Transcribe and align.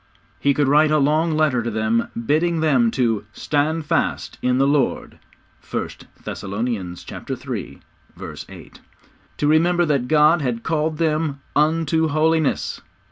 He 0.39 0.55
could 0.55 0.67
write 0.67 0.89
a 0.89 0.97
long 0.97 1.33
letter 1.33 1.61
to 1.61 1.69
them, 1.69 2.07
bidding 2.25 2.59
them 2.61 2.89
to 2.89 3.25
'Stand 3.33 3.85
fast 3.85 4.39
in 4.41 4.57
the 4.57 4.65
Lord.' 4.65 5.19
(1 5.69 5.89
Thessalonians 6.23 7.05
iii. 7.05 7.79
8.) 8.49 8.79
To 9.37 9.47
remember 9.47 9.85
that 9.85 10.07
God 10.07 10.41
had 10.41 10.63
called 10.63 10.97
them 10.97 11.41
'unto 11.55 12.07
Holiness.' 12.07 12.81